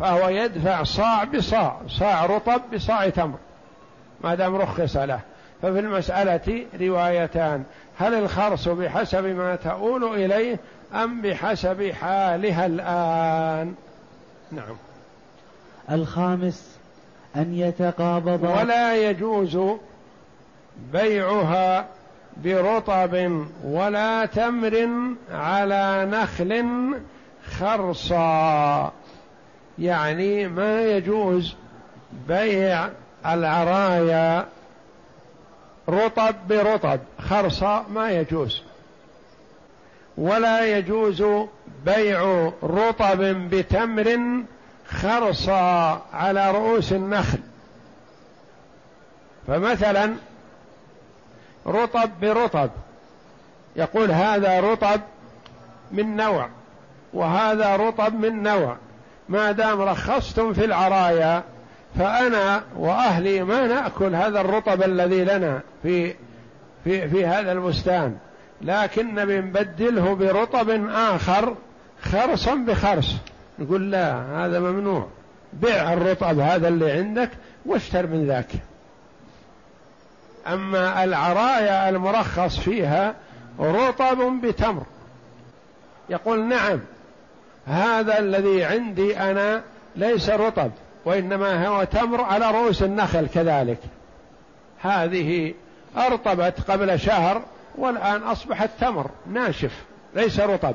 [0.00, 3.38] فهو يدفع صاع بصاع صاع رطب بصاع تمر.
[4.20, 5.20] ما دام رخص له.
[5.62, 7.64] ففي المسألة روايتان.
[7.98, 10.58] هل الخرص بحسب ما تؤول إليه
[10.94, 13.74] أم بحسب حالها الآن؟
[14.52, 14.76] نعم.
[15.90, 16.78] الخامس
[17.36, 18.42] أن يتقابض.
[18.42, 19.58] ولا يجوز
[20.92, 21.86] بيعها
[22.36, 24.88] برطب ولا تمر
[25.32, 26.64] على نخل
[27.58, 28.92] خرصا.
[29.80, 31.54] يعني ما يجوز
[32.28, 32.88] بيع
[33.26, 34.46] العرايا
[35.88, 38.62] رطب برطب خرصة ما يجوز.
[40.16, 41.24] ولا يجوز
[41.84, 43.18] بيع رطب
[43.50, 44.18] بتمر
[44.88, 47.38] خرصا على رؤوس النخل.
[49.46, 50.14] فمثلا
[51.66, 52.70] رطب برطب
[53.76, 55.00] يقول هذا رطب
[55.92, 56.48] من نوع
[57.12, 58.76] وهذا رطب من نوع.
[59.30, 61.42] ما دام رخصتم في العرايا
[61.98, 66.14] فأنا وأهلي ما نأكل هذا الرطب الذي لنا في
[66.84, 68.16] في في هذا البستان.
[68.62, 71.56] لكن بنبدله برطب آخر
[72.02, 73.16] خرصا بخرص.
[73.58, 75.06] يقول لا هذا ممنوع.
[75.52, 77.30] بيع الرطب هذا اللي عندك
[77.66, 78.50] واشتر من ذاك.
[80.46, 83.14] أما العرايا المرخص فيها
[83.60, 84.82] رطب بتمر.
[86.08, 86.80] يقول نعم
[87.66, 89.62] هذا الذي عندي أنا
[89.96, 90.70] ليس رطب
[91.04, 93.78] وإنما هو تمر على رؤوس النخل كذلك.
[94.80, 95.54] هذه
[95.96, 97.42] أرطبت قبل شهر
[97.78, 100.74] والآن أصبحت تمر ناشف ليس رطب.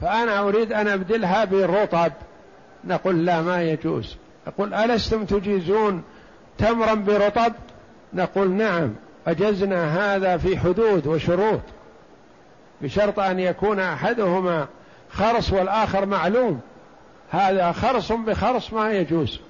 [0.00, 2.12] فأنا أريد أن أبدلها بالرطب
[2.84, 4.16] نقول لا ما يجوز.
[4.46, 6.02] يقول ألستم تجيزون
[6.58, 7.52] تمرا برطب؟
[8.14, 8.94] نقول نعم
[9.26, 11.60] أجزنا هذا في حدود وشروط
[12.80, 14.66] بشرط أن يكون أحدهما
[15.12, 16.60] خرص والآخر معلوم.
[17.30, 19.40] هذا خرص بخرص ما يجوز.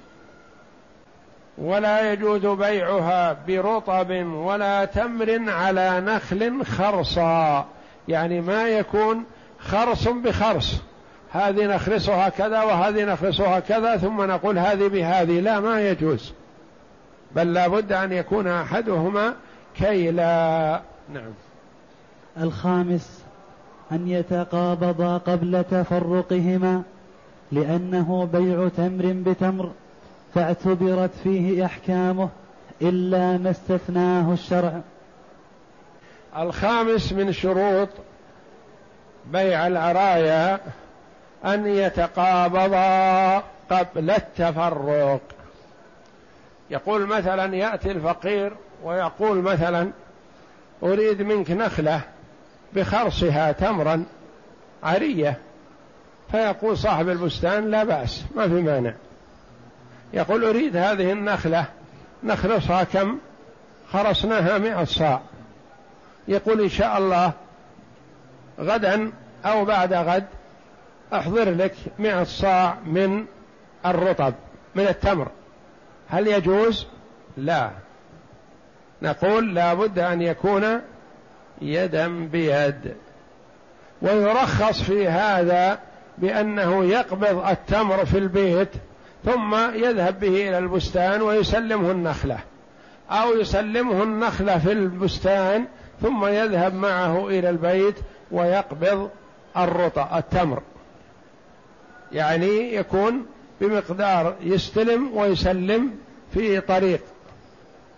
[1.57, 7.65] ولا يجوز بيعها برطب ولا تمر على نخل خرصا.
[8.07, 9.23] يعني ما يكون
[9.59, 10.75] خرص بخرص.
[11.31, 15.39] هذه نخرصها كذا وهذه نخرصها كذا ثم نقول هذه بهذه.
[15.39, 16.33] لا ما يجوز.
[17.35, 19.33] بل لا بد أن يكون أحدهما
[19.77, 20.81] كيلا.
[21.13, 21.33] نعم.
[22.37, 23.22] الخامس
[23.93, 26.83] أن يتقابضا قبل تفرقهما
[27.51, 29.71] لأنه بيع تمر بتمر
[30.33, 32.29] فاعتبرت فيه أحكامه
[32.81, 34.81] إلا ما استثناه الشرع.
[36.37, 37.89] الخامس من شروط
[39.25, 40.59] بيع العرايا
[41.45, 43.37] أن يتقابضا
[43.69, 45.21] قبل التفرق.
[46.69, 48.53] يقول مثلا يأتي الفقير
[48.83, 49.91] ويقول مثلا
[50.83, 52.01] أريد منك نخلة.
[52.75, 54.05] بخرصها تمرا
[54.83, 55.37] عرية.
[56.31, 58.93] فيقول صاحب البستان لا بأس ما في مانع.
[60.13, 61.65] يقول أريد هذه النخلة
[62.23, 63.17] نخرصها كم؟
[63.91, 65.21] خرصناها مئة صاع.
[66.27, 67.33] يقول إن شاء الله
[68.59, 69.11] غدا
[69.45, 70.25] أو بعد غد
[71.13, 73.25] أحضر لك مئة صاع من
[73.85, 74.33] الرطب
[74.75, 75.27] من التمر.
[76.09, 76.87] هل يجوز؟
[77.37, 77.71] لا.
[79.01, 80.81] نقول لا بد أن يكون
[81.63, 82.95] يدا بيد.
[84.01, 85.79] ويرخص في هذا
[86.17, 88.69] بأنه يقبض التمر في البيت
[89.25, 92.37] ثم يذهب به إلى البستان ويسلمه النخلة.
[93.11, 95.65] أو يسلمه النخلة في البستان
[96.01, 97.95] ثم يذهب معه إلى البيت
[98.31, 99.09] ويقبض
[99.57, 100.61] الرطة التمر.
[102.11, 103.25] يعني يكون
[103.61, 105.91] بمقدار يستلم ويسلم
[106.33, 107.01] في طريق.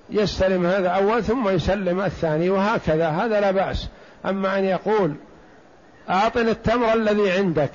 [0.09, 3.89] يستلم هذا أول ثم يسلم الثاني وهكذا هذا لا بأس.
[4.25, 5.15] أما أن يقول
[6.09, 7.71] أعطني التمر الذي عندك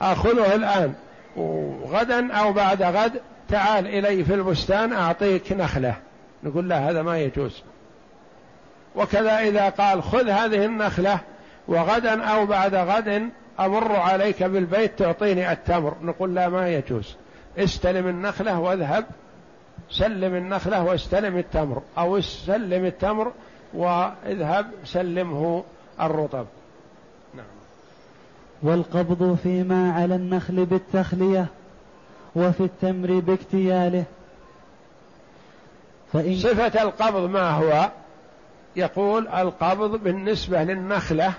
[0.00, 0.92] آخذه الآن.
[1.36, 3.12] وغدا أو بعد غد
[3.48, 5.96] تعال إلي في البستان أعطيك نخلة.
[6.42, 7.62] نقول لا هذا ما يجوز.
[8.96, 11.18] وكذا إذا قال خذ هذه النخلة
[11.68, 13.28] وغدا أو بعد غد
[13.60, 15.96] أمر عليك بالبيت تعطيني التمر.
[16.02, 17.16] نقول لا ما يجوز.
[17.58, 19.04] استلم النخلة واذهب
[19.90, 23.32] سلم النخلة واستلم التمر أو سلم التمر
[23.74, 25.64] واذهب سلمه
[26.00, 26.46] الرطب.
[27.34, 27.46] نعم.
[28.62, 31.46] والقبض فيما على النخل بالتخلية
[32.36, 34.04] وفي التمر باكتياله.
[36.12, 37.90] فإن صفة القبض ما هو؟
[38.76, 41.32] يقول القبض بالنسبة للنخلة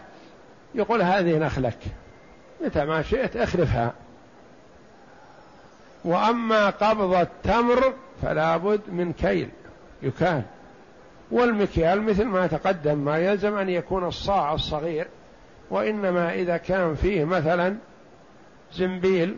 [0.75, 1.77] يقول هذه نخلك
[2.65, 3.93] متى ما شئت اخلفها.
[6.06, 9.50] وأما قبض التمر فلا بد من كيل
[10.02, 10.44] يكال.
[11.32, 15.08] والمكيال مثل ما تقدم ما يلزم أن يكون الصاع الصغير
[15.70, 17.76] وإنما إذا كان فيه مثلا
[18.74, 19.38] زنبيل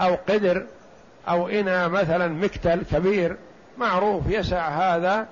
[0.00, 0.66] أو قدر
[1.28, 3.36] أو إنا مثلا مكتل كبير
[3.78, 5.26] معروف يسع هذا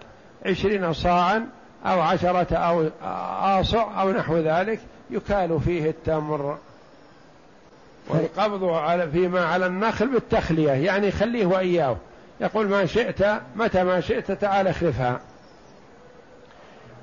[0.46, 1.46] عشرين صاعا
[1.86, 2.90] أو عشرة أو
[3.60, 4.80] آصع أو نحو ذلك
[5.10, 6.58] يكال فيه التمر.
[8.08, 11.96] والقبض على فيما على النخل بالتخلية يعني خليه وإياه.
[12.40, 15.20] يقول ما شئت متى ما شئت تعال اخلفها.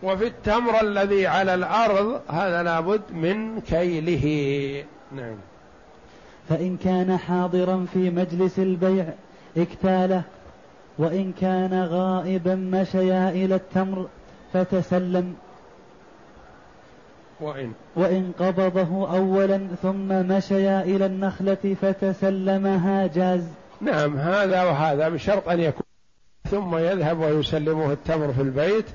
[0.03, 4.85] وفي التمر الذي على الأرض هذا لابد من كيله.
[5.11, 5.35] نعم.
[6.49, 9.05] فإن كان حاضرا في مجلس البيع
[9.57, 10.21] اكتاله.
[10.97, 14.07] وإن كان غائبا مشيا إلى التمر
[14.53, 15.35] فتسلم.
[17.41, 17.71] وإن.
[17.95, 23.43] وإن قبضه أولا ثم مشيا إلى النخلة فتسلمها جاز.
[23.81, 25.83] نعم هذا وهذا بشرط أن يكون.
[26.49, 28.85] ثم يذهب ويسلمه التمر في البيت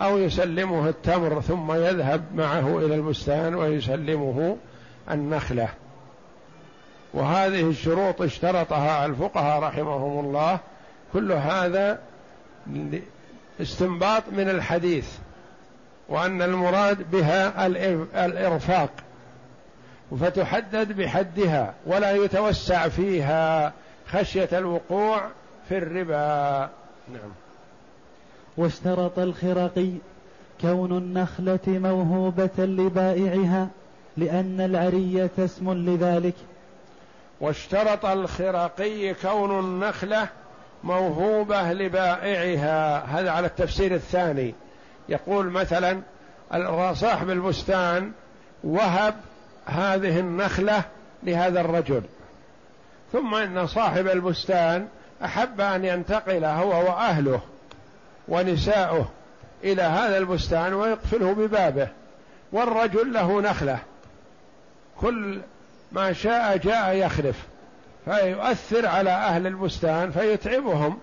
[0.00, 4.56] أو يسلمه التمر ثم يذهب معه إلى البستان ويسلمه
[5.10, 5.68] النخلة.
[7.14, 10.58] وهذه الشروط اشترطها الفقهاء رحمهم الله.
[11.12, 11.98] كل هذا
[13.60, 15.08] استنباط من الحديث.
[16.10, 17.66] وأن المراد بها
[18.26, 18.90] الإرفاق
[20.20, 23.72] فتحدد بحدها ولا يتوسع فيها
[24.06, 25.22] خشية الوقوع
[25.68, 26.70] في الربا.
[27.12, 27.30] نعم.
[28.56, 29.90] واشترط الخرقي
[30.60, 33.68] كون النخلة موهوبة لبائعها
[34.16, 36.34] لأن العرية اسم لذلك.
[37.40, 40.28] واشترط الخرقي كون النخلة
[40.84, 43.04] موهوبة لبائعها.
[43.04, 44.54] هذا على التفسير الثاني.
[45.10, 46.00] يقول مثلا
[46.94, 48.12] صاحب البستان
[48.64, 49.14] وهب
[49.66, 50.82] هذه النخلة
[51.22, 52.02] لهذا الرجل.
[53.12, 54.88] ثم إن صاحب البستان
[55.24, 57.40] أحب أن ينتقل هو وأهله
[58.28, 59.08] ونساؤه
[59.64, 61.88] إلى هذا البستان ويقفله ببابه
[62.52, 63.78] والرجل له نخلة.
[65.00, 65.40] كل
[65.92, 67.36] ما شاء جاء يخلف
[68.04, 70.98] فيؤثر على أهل البستان فيتعبهم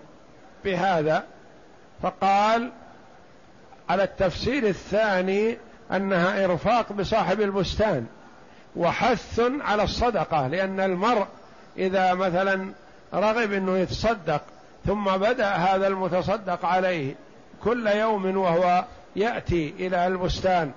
[0.64, 1.24] بهذا.
[2.02, 2.70] فقال
[3.88, 5.58] على التفسير الثاني
[5.92, 8.06] أنها إرفاق بصاحب البستان
[8.76, 11.26] وحث على الصدقة لأن المرء
[11.78, 12.72] إذا مثلا
[13.14, 14.42] رغب إنه يتصدق
[14.86, 17.14] ثم بدأ هذا المتصدق عليه
[17.64, 18.84] كل يوم وهو
[19.16, 20.70] يأتي إلى البستان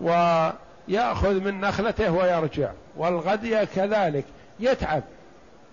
[0.00, 4.24] ويأخذ من نخلته ويرجع والغد كذلك
[4.60, 5.02] يتعب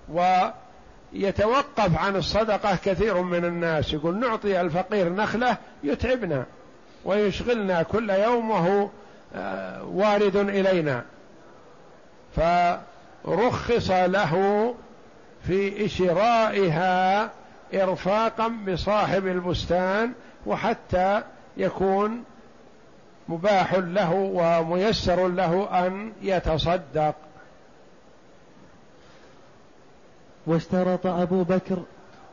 [0.09, 6.45] ويتوقف عن الصدقة كثير من الناس يقول نعطي الفقير نخلة يتعبنا.
[7.07, 8.87] ويشغلنا كل يوم وهو
[9.35, 11.03] آه، وارد إلينا.
[12.35, 14.73] فرخص له
[15.47, 17.29] في شرائها
[17.73, 20.11] إرفاقا بصاحب البستان
[20.45, 21.21] وحتى
[21.57, 22.23] يكون
[23.29, 27.15] مباح له وميسر له أن يتصدق.
[30.47, 31.77] واشترط أبو بكر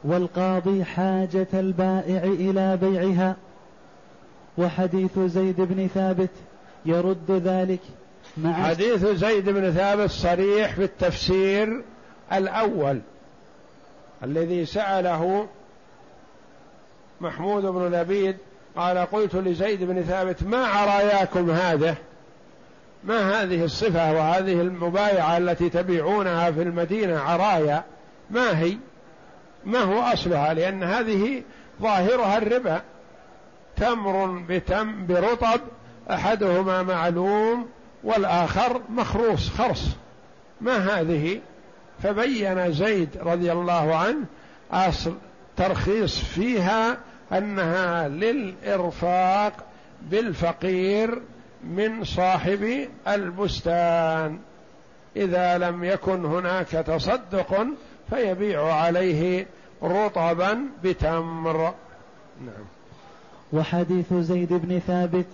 [0.04, 3.36] والقاضي حاجة البائع إلى بيعها.
[4.58, 6.30] وحديث زيد بن ثابت
[6.86, 7.80] يرد ذلك
[8.36, 11.82] مع حديث زيد بن ثابت صريح في التفسير
[12.32, 13.00] الأول
[14.22, 15.46] الذي سأله
[17.20, 18.36] محمود بن لبيد
[18.76, 21.96] قال قلت لزيد بن ثابت ما عراياكم هذا؟
[23.04, 27.84] ما هذه الصفة وهذه المبايعة التي تبيعونها في المدينة عرايا؟
[28.30, 28.76] ما هي؟
[29.64, 31.42] ما هو أصلها؟ لأن هذه
[31.82, 32.82] ظاهرها الربا.
[33.76, 35.60] تمر بتم برطب
[36.10, 37.68] أحدهما معلوم
[38.04, 39.88] والآخر مخروص خرص.
[40.60, 41.40] ما هذه؟
[42.02, 44.24] فبين زيد رضي الله عنه
[44.72, 45.14] أصل
[45.56, 46.98] ترخيص فيها
[47.32, 49.52] أنها للإرفاق
[50.02, 51.22] بالفقير
[51.64, 54.38] من صاحب البستان.
[55.16, 57.66] إذا لم يكن هناك تصدق
[58.10, 59.46] فيبيع عليه
[59.82, 61.74] رطبا بتمر.
[62.40, 62.64] نعم.
[63.54, 65.26] وحديث زيد بن ثابت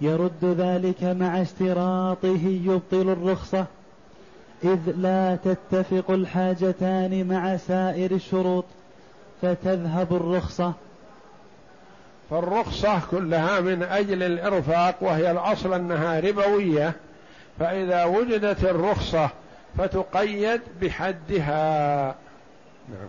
[0.00, 3.66] يرد ذلك مع اشتراطه يبطل الرخصة
[4.64, 8.64] إذ لا تتفق الحاجتان مع سائر الشروط
[9.42, 10.72] فتذهب الرخصة.
[12.30, 16.92] فالرخصة كلها من أجل الإرفاق وهي الأصل أنها ربوية
[17.58, 19.30] فإذا وجدت الرخصة
[19.78, 22.14] فتقيد بحدها.
[22.88, 23.08] نعم.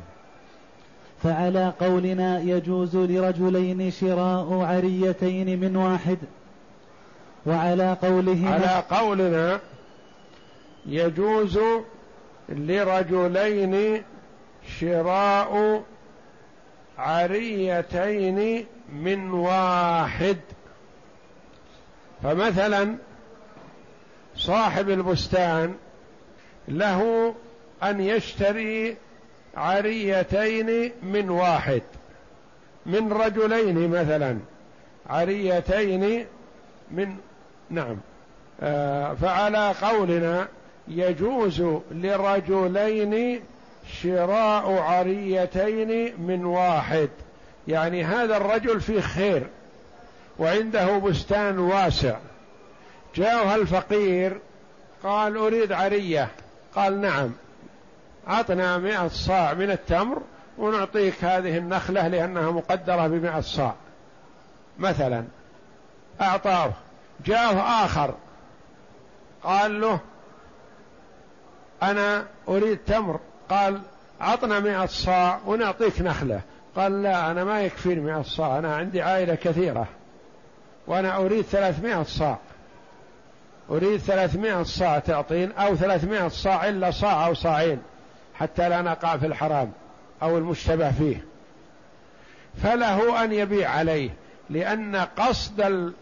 [1.23, 6.17] فعلى قولنا يجوز لرجلين شراء عريتين من واحد.
[7.45, 9.59] وعلى قوله على قولنا
[10.85, 11.59] يجوز
[12.49, 14.03] لرجلين
[14.79, 15.83] شراء
[16.97, 20.37] عريتين من واحد.
[22.23, 22.95] فمثلا
[24.35, 25.75] صاحب البستان
[26.67, 27.33] له
[27.83, 28.97] أن يشتري
[29.57, 31.81] عريتين من واحد
[32.85, 34.37] من رجلين مثلا
[35.09, 36.25] عريتين
[36.91, 37.15] من
[37.69, 37.97] نعم
[38.61, 40.47] آه فعلى قولنا
[40.87, 43.41] يجوز لرجلين
[44.01, 47.09] شراء عريتين من واحد.
[47.67, 49.47] يعني هذا الرجل فيه خير
[50.39, 52.17] وعنده بستان واسع.
[53.15, 54.39] جاءها الفقير
[55.03, 56.27] قال أريد عرية.
[56.75, 57.31] قال نعم.
[58.29, 60.21] أعطنا مئة صاع من التمر
[60.57, 63.75] ونعطيك هذه النخلة لأنها مقدرة بمئة صاع.
[64.79, 65.23] مثلا
[66.21, 66.71] أعطاه
[67.25, 68.15] جاءه آخر.
[69.43, 69.99] قال له
[71.83, 73.19] أنا أريد تمر.
[73.49, 73.81] قال
[74.21, 76.41] عطنا مئة صاع ونعطيك نخلة.
[76.75, 78.59] قال لا أنا ما يكفيني مئة صاع.
[78.59, 79.87] أنا عندي عائلة كثيرة.
[80.87, 82.37] وأنا أريد ثلاثمائة صاع.
[83.69, 87.81] أريد ثلاثمائة صاع تعطين أو ثلاثمائة صاع إلا صاع أو صاعين.
[88.39, 89.71] حتى لا نقع في الحرام
[90.21, 91.25] أو المشتبه فيه.
[92.63, 94.09] فله أن يبيع عليه
[94.49, 95.93] لأن قصد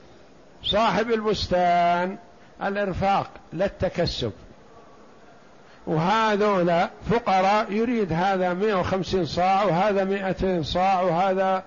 [0.64, 2.18] صاحب البستان
[2.64, 4.32] الإرفاق لا التكسب
[5.88, 11.64] وهذولا فقراء يريد هذا 150 صاع وهذا 200 صاع وهذا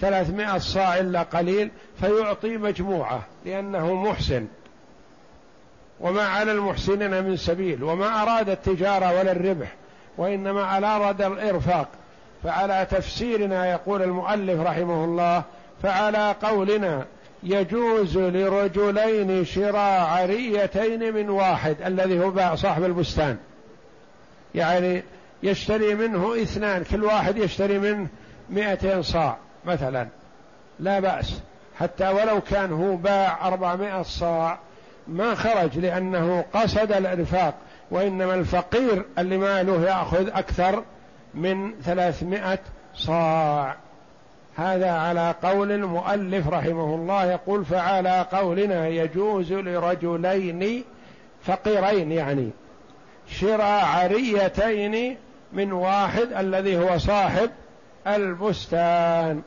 [0.00, 1.70] 300 صاع إلا قليل
[2.00, 4.46] فيعطي مجموعة لأنه محسن.
[6.02, 9.72] وما على المحسنين من سبيل وما أراد التجارة ولا الربح
[10.18, 11.88] وإنما أراد الإرفاق.
[12.44, 15.42] فعلى تفسيرنا يقول المؤلف رحمه الله
[15.82, 17.06] فعلى قولنا
[17.42, 23.38] يجوز لرجلين شراء عريتين من واحد الذي هو صاحب البستان.
[24.54, 25.02] يعني
[25.42, 28.06] يشتري منه اثنان كل واحد يشتري منه
[28.50, 30.08] مئتين صاع مثلا.
[30.80, 31.40] لا بأس.
[31.78, 34.58] حتى ولو كان هو باع أربعمائة صاع
[35.08, 37.54] ما خرج لأنه قصد الإرفاق
[37.90, 40.82] وإنما الفقير اللي ماله يأخذ أكثر
[41.34, 42.58] من ثلاثمائة
[42.94, 43.76] صاع.
[44.56, 50.84] هذا على قول المؤلف رحمه الله يقول فعلى قولنا يجوز لرجلين
[51.42, 52.50] فقيرين يعني
[53.28, 55.16] شراء عريتين
[55.52, 57.50] من واحد الذي هو صاحب
[58.06, 59.42] البستان.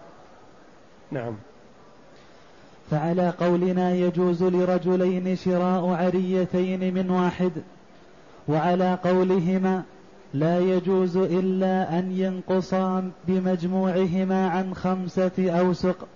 [1.11, 1.37] نعم.
[2.91, 7.51] فعلى قولنا يجوز لرجلين شراء عريتين من واحد
[8.47, 9.83] وعلى قولهما
[10.33, 16.07] لا يجوز إلا أن ينقصا بمجموعهما عن خمسة أوسق.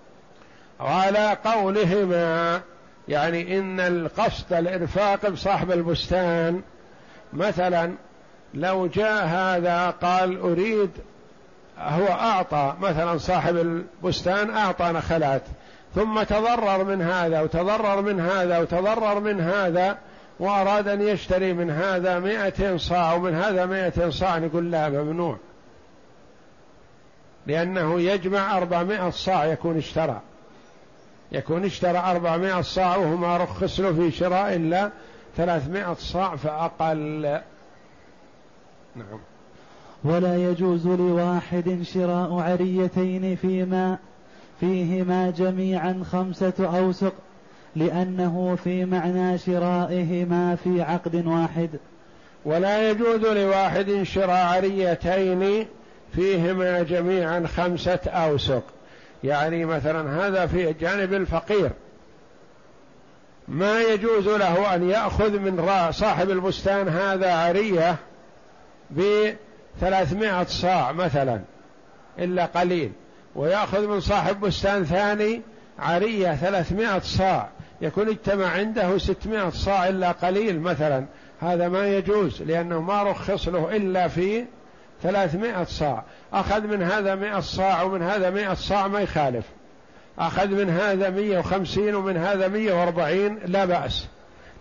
[0.80, 2.62] وعلى قولهما
[3.08, 6.62] يعني إن القصد الإرفاق بصاحب البستان
[7.34, 7.92] مثلا
[8.54, 10.90] لو جاء هذا قال أريد
[11.78, 15.42] هو أعطى مثلا صاحب البستان أعطى نخلات
[15.96, 19.98] ثم تضرر من هذا وتضرر من هذا وتضرر من هذا
[20.40, 25.38] وأراد أن يشتري من هذا مائة صاع ومن هذا مائة صاع نقول لا ممنوع.
[27.48, 30.22] لأنه يجمع أربعمائة صاع يكون اشترى.
[31.32, 34.90] يكون اشترى أربعمائة صاع وهو ما رخص له في شراء إلا
[35.38, 37.40] ثلاثمائة صاع فأقل.
[38.96, 39.20] نعم.
[40.04, 43.98] ولا يجوز لواحد شراء عريتين فيما
[44.60, 47.14] فيهما جميعا خمسة أوسق
[47.76, 51.70] لأنه في معنى شرائهما في عقد واحد.
[52.46, 55.66] ولا يجوز لواحد شراء عريتين
[56.16, 58.64] فيهما جميعا خمسة أوسق.
[59.24, 61.70] يعني مثلا هذا في جانب الفقير.
[63.48, 67.96] ما يجوز له أن يأخذ من صاحب البستان هذا عرية
[68.92, 71.42] بثلاثمائة صاع مثلا
[72.20, 72.92] إلا قليل.
[73.36, 75.42] ويأخذ من صاحب بستان ثاني
[75.80, 77.50] عرية ثلاثمائة صاع.
[77.82, 81.06] يكون اجتمع عنده ستمائة صاع إلا قليل مثلا.
[81.42, 84.46] هذا ما يجوز لأنه ما رخص له إلا في
[85.04, 86.04] ثلاثمائة صاع.
[86.34, 89.46] أخذ من هذا مائة صاع ومن هذا مائة صاع ما يخالف.
[90.20, 94.08] أخذ من هذا مية وخمسين ومن هذا مية وأربعين لا بأس.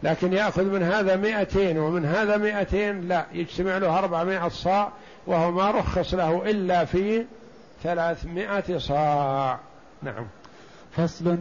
[0.02, 3.26] لكن يأخذ من هذا مائتين ومن هذا مائتين لا.
[3.32, 4.92] يجتمع له أربعمائة صاع
[5.26, 7.24] وهو ما رخص له إلا في
[7.82, 9.58] ثلاثمائة صاع.
[10.02, 10.26] نعم.
[10.92, 11.36] فصل.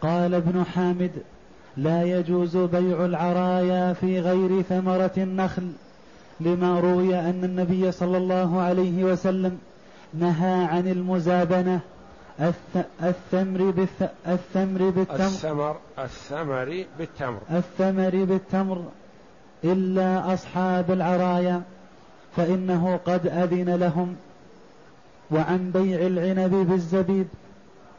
[0.00, 1.10] قال ابن حامد
[1.76, 5.72] لا يجوز بيع العرايا في غير ثمرة النخل
[6.40, 9.58] لما روي أن النبي صلى الله عليه وسلم
[10.14, 11.80] نهى عن المزابنة
[13.02, 14.02] الثمر بالث...
[14.26, 15.26] الثمر بالتمر.
[15.26, 17.40] الثمر الثمر بالتمر.
[17.50, 18.84] الثمر بالتمر
[19.64, 21.62] إلا أصحاب العرايا
[22.36, 24.16] فإنه قد أذن لهم
[25.30, 27.28] وعن بيع العنب بالزبيب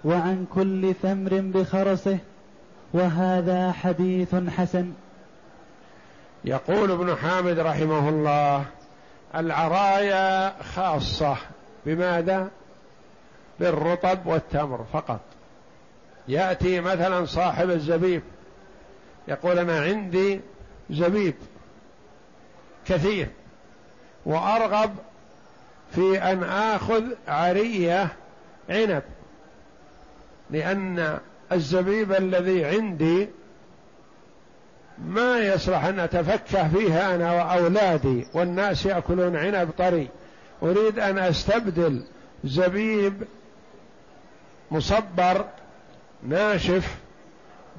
[0.06, 2.18] وعن كل ثمر بخرسه
[2.94, 4.94] وهذا حديث حسن.
[6.46, 8.66] يقول ابن حامد رحمه الله
[9.36, 11.38] العرايا خاصة
[11.86, 12.50] بماذا؟
[13.60, 15.20] بالرطب والتمر فقط.
[16.28, 18.22] يأتي مثلا صاحب الزبيب
[19.28, 20.42] يقول أنا عندي
[20.90, 21.36] زبيب
[22.86, 23.28] كثير
[24.26, 24.96] وأرغب
[25.92, 28.08] في أن آخذ عريه
[28.70, 29.04] عنب.
[30.50, 31.20] لأن
[31.52, 33.28] الزبيب الذي عندي
[35.06, 40.08] ما يصلح أن أتفكه فيها أنا وأولادي والناس يأكلون عنب طري.
[40.64, 42.04] أريد أن أستبدل
[42.44, 43.24] زبيب
[44.72, 45.46] مصبر
[46.24, 46.98] ناشف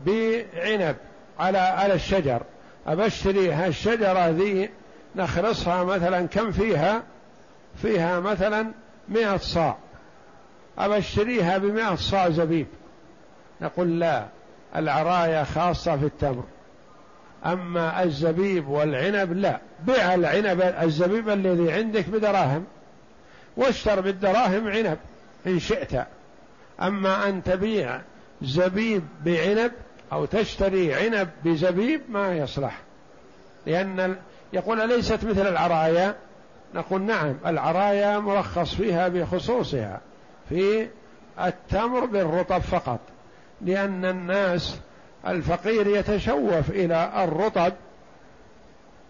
[0.06, 0.96] بعنب
[1.38, 2.42] على على الشجر.
[2.86, 4.70] أبشتري هالشجرة ذي
[5.16, 7.02] نخرصها مثلا كم فيها؟
[7.82, 8.72] فيها مثلا
[9.08, 9.76] مئة صاع.
[10.78, 12.66] أبشتريها بمئة صاع زبيب.
[13.60, 14.26] نقول لا
[14.76, 16.44] العرايا خاصة في التمر.
[17.46, 19.60] أما الزبيب والعنب لا.
[19.86, 22.64] بيع العنب الزبيب الذي عندك بدراهم.
[23.56, 24.98] واشتر بالدراهم عنب
[25.46, 26.06] إن شئت.
[26.82, 28.00] أما أن تبيع
[28.42, 29.72] زبيب بعنب
[30.12, 32.80] أو تشتري عنب بزبيب ما يصلح.
[33.66, 34.16] لأن
[34.52, 36.14] يقول ليست مثل العرايا؟
[36.74, 40.00] نقول نعم العرايا مرخص فيها بخصوصها
[40.48, 40.88] في
[41.40, 43.00] التمر بالرطب فقط
[43.60, 44.78] لأن الناس
[45.26, 47.72] الفقير يتشوف إلى الرطب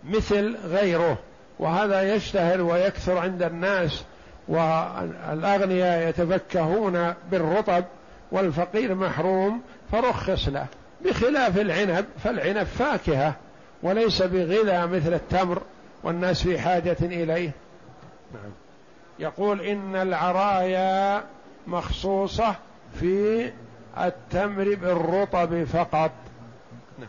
[0.04, 1.18] مثل غيره
[1.58, 4.04] وهذا يشتهر ويكثر عند الناس
[4.48, 7.84] والأغنياء يتفكهون بالرطب
[8.32, 10.66] والفقير محروم فرخص له
[11.04, 13.34] بخلاف العنب فالعنب فاكهة
[13.82, 15.62] وليس بغذاء مثل التمر.
[16.02, 17.50] والناس في حاجة إليه.
[18.34, 18.50] نعم.
[19.18, 21.24] يقول إن العرايا
[21.66, 22.54] مخصوصة
[23.00, 23.50] في
[23.98, 26.10] التمر بالرطب فقط.
[26.98, 27.08] نعم.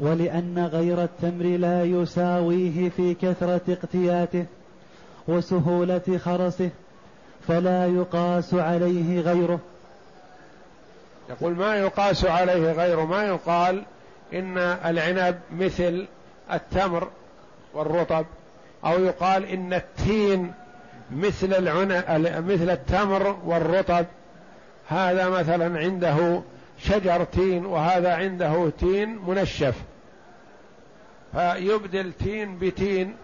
[0.00, 4.46] ولأن غير التمر لا يساويه في كثرة اقتياته
[5.28, 6.70] وسهولة خرسه
[7.48, 9.60] فلا يقاس عليه غيره.
[11.30, 13.82] يقول ما يقاس عليه غيره؟ ما يقال
[14.34, 16.06] إن العنب مثل
[16.52, 17.08] التمر
[17.74, 18.26] والرطب
[18.84, 20.52] أو يقال إن التين
[21.10, 22.04] مثل العنب
[22.50, 24.06] مثل التمر والرطب.
[24.88, 26.42] هذا مثلا عنده
[26.78, 29.74] شجر تين وهذا عنده تين منشف.
[31.32, 33.16] فيبدل تين بتين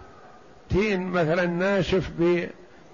[0.71, 2.11] تين مثلا ناشف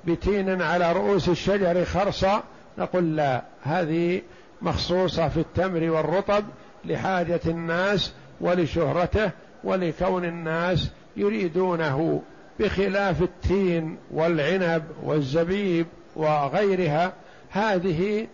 [0.05, 2.43] بتين على رؤوس الشجر خرصة
[2.79, 4.23] نقول لا هذه
[4.63, 6.45] مخصوصة في التمر والرطب
[6.85, 9.31] لحاجة الناس ولشهرته
[9.65, 12.23] ولكون الناس يريدونه
[12.61, 15.87] بخلاف التين والعنب والزبيب
[16.17, 17.13] وغيرها
[17.51, 18.27] هذه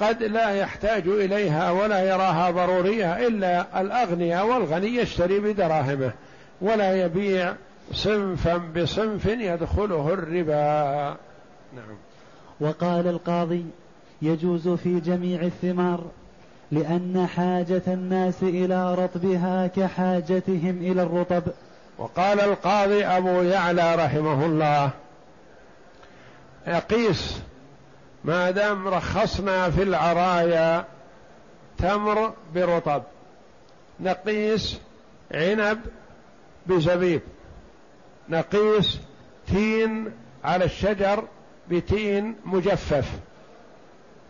[0.00, 6.12] قد لا يحتاج إليها ولا يراها ضرورية إلا الأغنياء والغني يشتري بدراهمه
[6.60, 7.54] ولا يبيع
[7.92, 11.16] صنفا بصنف يدخله الربا.
[11.76, 11.96] نعم.
[12.60, 13.64] وقال القاضي
[14.22, 16.04] يجوز في جميع الثمار
[16.72, 21.42] لأن حاجة الناس إلى رطبها كحاجتهم إلى الرطب.
[21.98, 24.90] وقال القاضي أبو يعلى رحمه الله
[26.66, 27.38] يقيس
[28.24, 30.84] ما دام رخصنا في العرايا
[31.78, 33.02] تمر برطب
[34.00, 34.78] نقيس
[35.34, 35.80] عنب
[36.66, 37.20] بزبيب
[38.28, 38.98] نقيس
[39.46, 40.12] تين
[40.44, 41.24] على الشجر
[41.70, 43.10] بتين مجفف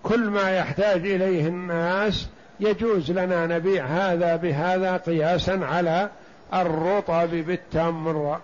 [0.03, 2.29] كل ما يحتاج إليه الناس
[2.61, 6.11] يجوز لنا نبيع هذا بهذا قياسا على
[6.55, 8.40] الرطب بالتمر.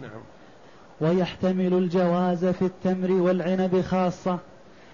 [0.00, 0.10] نعم.
[1.00, 4.38] ويحتمل الجواز في التمر والعنب خاصة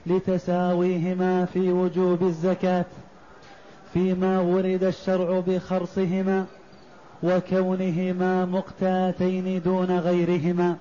[0.06, 2.84] لتساويهما في وجوب الزكاة
[3.94, 6.46] فيما ورد الشرع بخرصهما
[7.22, 10.76] وكونهما مقتاتين دون غيرهما.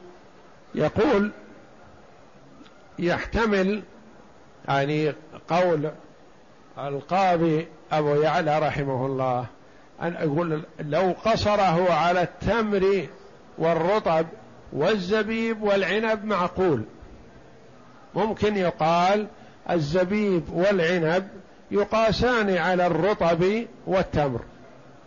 [0.76, 1.32] يقول
[2.99, 3.84] يحتمل
[4.67, 5.13] يعني
[5.49, 5.91] قول
[6.78, 9.45] القاضي أبو يعلى رحمه الله
[10.02, 13.08] أن أقول لو قصره على التمر
[13.58, 14.26] والرطب
[14.74, 16.84] والزبيب والعنب معقول.
[18.16, 19.28] ممكن يقال
[19.70, 21.28] الزبيب والعنب
[21.72, 24.39] يقاسان على الرطب والتمر.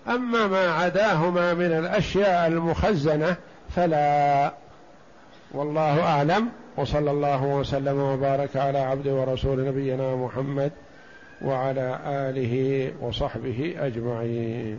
[0.08, 3.36] أما ما عداهما من الأشياء المخزنة
[3.76, 4.52] فلا.
[5.52, 6.48] والله أعلم.
[6.76, 10.72] وصلى الله وسلم وبارك على عبد ورسول نبينا محمد
[11.42, 14.78] وعلى آله وصحبه أجمعين.